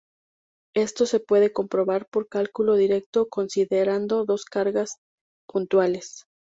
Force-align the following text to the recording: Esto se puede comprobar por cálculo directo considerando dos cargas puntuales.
Esto 0.73 1.05
se 1.05 1.19
puede 1.19 1.53
comprobar 1.53 2.07
por 2.07 2.27
cálculo 2.27 2.73
directo 2.73 3.29
considerando 3.29 4.25
dos 4.25 4.45
cargas 4.45 4.97
puntuales. 5.47 6.25